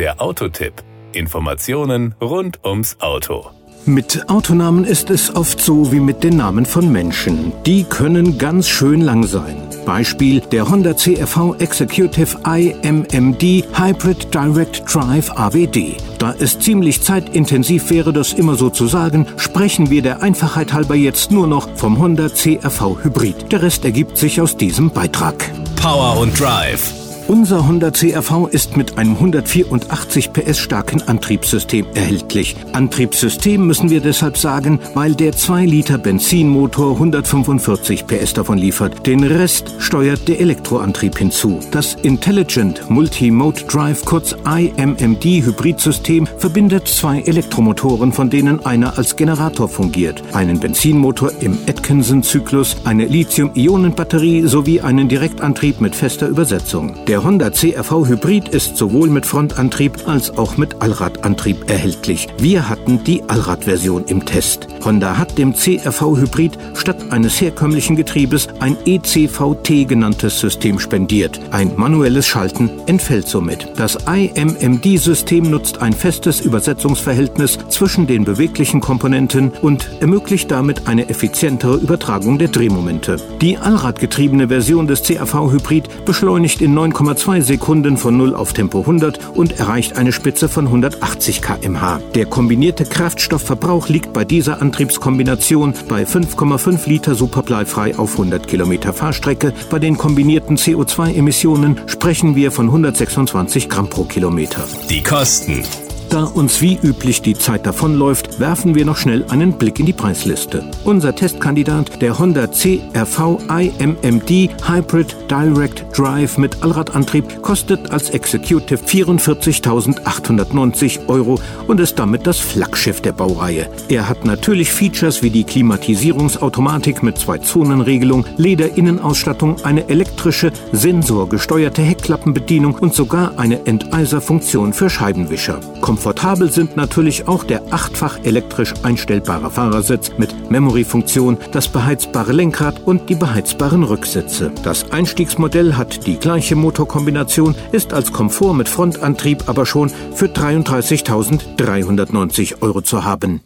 Der 0.00 0.18
Autotipp. 0.18 0.72
Informationen 1.12 2.14
rund 2.22 2.64
ums 2.64 2.96
Auto. 3.00 3.50
Mit 3.84 4.30
Autonamen 4.30 4.86
ist 4.86 5.10
es 5.10 5.36
oft 5.36 5.60
so 5.60 5.92
wie 5.92 6.00
mit 6.00 6.24
den 6.24 6.38
Namen 6.38 6.64
von 6.64 6.90
Menschen. 6.90 7.52
Die 7.66 7.84
können 7.84 8.38
ganz 8.38 8.66
schön 8.66 9.02
lang 9.02 9.24
sein. 9.24 9.58
Beispiel 9.84 10.40
der 10.40 10.70
Honda 10.70 10.94
CRV 10.94 11.54
Executive 11.58 12.38
iMMD 12.46 13.42
Hybrid 13.78 14.32
Direct 14.32 14.84
Drive 14.86 15.30
AWD. 15.32 15.98
Da 16.18 16.34
es 16.38 16.58
ziemlich 16.58 17.02
zeitintensiv 17.02 17.90
wäre, 17.90 18.14
das 18.14 18.32
immer 18.32 18.54
so 18.54 18.70
zu 18.70 18.86
sagen, 18.86 19.26
sprechen 19.36 19.90
wir 19.90 20.00
der 20.00 20.22
Einfachheit 20.22 20.72
halber 20.72 20.94
jetzt 20.94 21.30
nur 21.30 21.46
noch 21.46 21.76
vom 21.76 21.98
Honda 21.98 22.30
CRV 22.30 23.04
Hybrid. 23.04 23.52
Der 23.52 23.60
Rest 23.60 23.84
ergibt 23.84 24.16
sich 24.16 24.40
aus 24.40 24.56
diesem 24.56 24.88
Beitrag. 24.88 25.52
Power 25.76 26.18
und 26.18 26.40
Drive. 26.40 27.09
Unser 27.30 27.68
Honda 27.68 27.92
CRV 27.92 28.48
ist 28.50 28.76
mit 28.76 28.98
einem 28.98 29.12
184 29.12 30.32
PS 30.32 30.58
starken 30.58 31.00
Antriebssystem 31.02 31.86
erhältlich. 31.94 32.56
Antriebssystem 32.72 33.64
müssen 33.64 33.88
wir 33.88 34.00
deshalb 34.00 34.36
sagen, 34.36 34.80
weil 34.94 35.14
der 35.14 35.30
2 35.30 35.64
Liter 35.64 35.96
Benzinmotor 35.96 36.94
145 36.94 38.08
PS 38.08 38.32
davon 38.32 38.58
liefert. 38.58 39.06
Den 39.06 39.22
Rest 39.22 39.76
steuert 39.78 40.26
der 40.26 40.40
Elektroantrieb 40.40 41.16
hinzu. 41.16 41.60
Das 41.70 41.94
Intelligent 42.02 42.90
Multi-Mode 42.90 43.62
Drive, 43.68 44.04
kurz 44.04 44.34
IMMD 44.44 45.24
Hybridsystem, 45.24 46.26
verbindet 46.36 46.88
zwei 46.88 47.20
Elektromotoren, 47.20 48.12
von 48.12 48.28
denen 48.28 48.66
einer 48.66 48.98
als 48.98 49.14
Generator 49.14 49.68
fungiert. 49.68 50.20
Einen 50.32 50.58
Benzinmotor 50.58 51.30
im 51.38 51.56
Atkinson-Zyklus, 51.68 52.78
eine 52.82 53.04
Lithium-Ionen-Batterie 53.04 54.48
sowie 54.48 54.80
einen 54.80 55.08
Direktantrieb 55.08 55.80
mit 55.80 55.94
fester 55.94 56.26
Übersetzung. 56.26 56.96
Der 57.06 57.19
der 57.20 57.26
Honda 57.26 57.50
CRV 57.50 58.08
Hybrid 58.08 58.48
ist 58.48 58.78
sowohl 58.78 59.10
mit 59.10 59.26
Frontantrieb 59.26 60.08
als 60.08 60.38
auch 60.38 60.56
mit 60.56 60.80
Allradantrieb 60.80 61.68
erhältlich. 61.68 62.28
Wir 62.38 62.66
hatten 62.66 63.04
die 63.04 63.22
Allradversion 63.28 64.06
im 64.06 64.24
Test. 64.24 64.68
Honda 64.82 65.18
hat 65.18 65.36
dem 65.36 65.52
CRV 65.52 66.16
Hybrid 66.16 66.56
statt 66.72 66.96
eines 67.10 67.38
herkömmlichen 67.38 67.94
Getriebes 67.94 68.48
ein 68.60 68.74
ECVT 68.86 69.86
genanntes 69.86 70.40
System 70.40 70.78
spendiert. 70.78 71.38
Ein 71.50 71.72
manuelles 71.76 72.26
Schalten 72.26 72.70
entfällt 72.86 73.28
somit. 73.28 73.68
Das 73.76 73.98
IMMD-System 74.06 75.50
nutzt 75.50 75.82
ein 75.82 75.92
festes 75.92 76.40
Übersetzungsverhältnis 76.40 77.58
zwischen 77.68 78.06
den 78.06 78.24
beweglichen 78.24 78.80
Komponenten 78.80 79.52
und 79.60 79.90
ermöglicht 80.00 80.50
damit 80.50 80.88
eine 80.88 81.10
effizientere 81.10 81.76
Übertragung 81.76 82.38
der 82.38 82.48
Drehmomente. 82.48 83.16
Die 83.42 83.58
Allradgetriebene 83.58 84.48
Version 84.48 84.86
des 84.86 85.02
CRV 85.02 85.52
Hybrid 85.52 86.06
beschleunigt 86.06 86.62
in 86.62 86.72
9, 86.72 86.94
0,2 87.14 87.42
Sekunden 87.42 87.96
von 87.96 88.16
0 88.16 88.34
auf 88.34 88.52
Tempo 88.52 88.80
100 88.80 89.30
und 89.34 89.58
erreicht 89.58 89.96
eine 89.96 90.12
Spitze 90.12 90.48
von 90.48 90.66
180 90.66 91.42
km/h. 91.42 92.00
Der 92.14 92.26
kombinierte 92.26 92.84
Kraftstoffverbrauch 92.84 93.88
liegt 93.88 94.12
bei 94.12 94.24
dieser 94.24 94.62
Antriebskombination 94.62 95.74
bei 95.88 96.04
5,5 96.04 96.88
Liter 96.88 97.14
superbleifrei 97.14 97.98
auf 97.98 98.12
100 98.12 98.46
Kilometer 98.46 98.92
Fahrstrecke. 98.92 99.52
Bei 99.70 99.78
den 99.78 99.96
kombinierten 99.96 100.56
CO2-Emissionen 100.56 101.80
sprechen 101.86 102.36
wir 102.36 102.52
von 102.52 102.66
126 102.66 103.68
Gramm 103.68 103.88
pro 103.88 104.04
Kilometer. 104.04 104.64
Die 104.88 105.02
Kosten. 105.02 105.64
Da 106.10 106.24
uns 106.24 106.60
wie 106.60 106.76
üblich 106.82 107.22
die 107.22 107.34
Zeit 107.34 107.64
davonläuft, 107.66 108.40
werfen 108.40 108.74
wir 108.74 108.84
noch 108.84 108.96
schnell 108.96 109.24
einen 109.28 109.52
Blick 109.52 109.78
in 109.78 109.86
die 109.86 109.92
Preisliste. 109.92 110.68
Unser 110.82 111.14
Testkandidat, 111.14 112.02
der 112.02 112.18
Honda 112.18 112.48
CRV 112.48 113.38
iMMD 113.48 114.50
Hybrid 114.68 115.14
Direct 115.30 115.84
Drive 115.96 116.36
mit 116.36 116.64
Allradantrieb, 116.64 117.40
kostet 117.42 117.92
als 117.92 118.10
Executive 118.10 118.84
44.890 118.84 121.06
Euro 121.06 121.38
und 121.68 121.78
ist 121.78 121.96
damit 121.96 122.26
das 122.26 122.40
Flaggschiff 122.40 123.00
der 123.00 123.12
Baureihe. 123.12 123.68
Er 123.88 124.08
hat 124.08 124.24
natürlich 124.24 124.72
Features 124.72 125.22
wie 125.22 125.30
die 125.30 125.44
Klimatisierungsautomatik 125.44 127.04
mit 127.04 127.18
Zwei-Zonen-Regelung, 127.18 128.26
Lederinnenausstattung, 128.36 129.62
eine 129.62 129.88
elektrische, 129.88 130.50
sensorgesteuerte 130.72 131.82
Heckklappenbedienung 131.82 132.74
und 132.74 132.94
sogar 132.94 133.38
eine 133.38 133.64
Enteiserfunktion 133.66 134.72
für 134.72 134.90
Scheibenwischer. 134.90 135.60
Komfortabel 136.00 136.50
sind 136.50 136.78
natürlich 136.78 137.28
auch 137.28 137.44
der 137.44 137.74
achtfach 137.74 138.24
elektrisch 138.24 138.72
einstellbare 138.84 139.50
Fahrersitz 139.50 140.12
mit 140.16 140.50
Memory-Funktion, 140.50 141.36
das 141.52 141.68
beheizbare 141.68 142.32
Lenkrad 142.32 142.80
und 142.86 143.10
die 143.10 143.16
beheizbaren 143.16 143.82
Rücksitze. 143.82 144.50
Das 144.62 144.90
Einstiegsmodell 144.92 145.76
hat 145.76 146.06
die 146.06 146.16
gleiche 146.16 146.56
Motorkombination, 146.56 147.54
ist 147.72 147.92
als 147.92 148.14
Komfort 148.14 148.54
mit 148.54 148.70
Frontantrieb 148.70 149.46
aber 149.46 149.66
schon 149.66 149.90
für 149.90 150.28
33.390 150.28 152.62
Euro 152.62 152.80
zu 152.80 153.04
haben. 153.04 153.42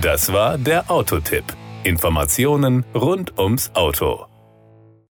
Das 0.00 0.32
war 0.32 0.56
der 0.56 0.88
Autotipp. 0.88 1.42
Informationen 1.82 2.84
rund 2.94 3.36
ums 3.40 3.72
Auto. 3.74 4.29